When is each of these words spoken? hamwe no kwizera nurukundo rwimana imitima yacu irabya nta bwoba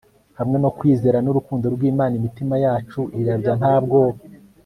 hamwe 0.39 0.57
no 0.63 0.69
kwizera 0.77 1.17
nurukundo 1.21 1.65
rwimana 1.75 2.13
imitima 2.19 2.55
yacu 2.65 3.01
irabya 3.19 3.53
nta 3.59 3.75
bwoba 3.83 4.19